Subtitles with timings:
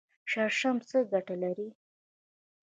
[0.31, 1.69] شړشم څه ګټه لري؟